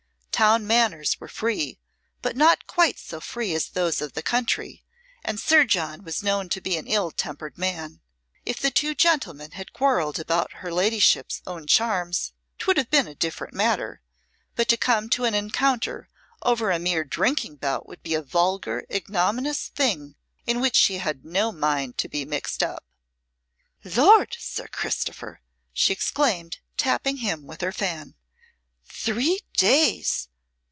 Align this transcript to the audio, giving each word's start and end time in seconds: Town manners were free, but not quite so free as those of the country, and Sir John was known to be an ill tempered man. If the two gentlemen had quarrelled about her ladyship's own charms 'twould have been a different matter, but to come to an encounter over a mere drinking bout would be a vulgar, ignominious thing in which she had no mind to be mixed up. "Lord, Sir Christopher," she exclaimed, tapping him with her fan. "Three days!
Town 0.31 0.65
manners 0.65 1.19
were 1.19 1.27
free, 1.27 1.77
but 2.23 2.35
not 2.35 2.65
quite 2.65 2.97
so 2.97 3.19
free 3.19 3.53
as 3.53 3.69
those 3.69 4.01
of 4.01 4.13
the 4.13 4.23
country, 4.23 4.83
and 5.23 5.39
Sir 5.39 5.65
John 5.65 6.03
was 6.03 6.23
known 6.23 6.49
to 6.49 6.59
be 6.59 6.75
an 6.77 6.87
ill 6.87 7.11
tempered 7.11 7.59
man. 7.59 8.01
If 8.43 8.59
the 8.59 8.71
two 8.71 8.95
gentlemen 8.95 9.51
had 9.51 9.71
quarrelled 9.71 10.17
about 10.17 10.51
her 10.53 10.73
ladyship's 10.73 11.43
own 11.45 11.67
charms 11.67 12.33
'twould 12.57 12.77
have 12.77 12.89
been 12.89 13.07
a 13.07 13.13
different 13.13 13.53
matter, 13.53 14.01
but 14.55 14.67
to 14.69 14.77
come 14.77 15.09
to 15.11 15.25
an 15.25 15.35
encounter 15.35 16.09
over 16.41 16.71
a 16.71 16.79
mere 16.79 17.03
drinking 17.03 17.57
bout 17.57 17.87
would 17.87 18.01
be 18.01 18.15
a 18.15 18.23
vulgar, 18.23 18.83
ignominious 18.89 19.67
thing 19.67 20.15
in 20.47 20.59
which 20.59 20.75
she 20.75 20.97
had 20.97 21.23
no 21.23 21.51
mind 21.51 21.99
to 21.99 22.09
be 22.09 22.25
mixed 22.25 22.63
up. 22.63 22.83
"Lord, 23.83 24.35
Sir 24.39 24.67
Christopher," 24.67 25.41
she 25.71 25.93
exclaimed, 25.93 26.57
tapping 26.77 27.17
him 27.17 27.45
with 27.45 27.61
her 27.61 27.71
fan. 27.71 28.15
"Three 28.87 29.41
days! 29.55 30.27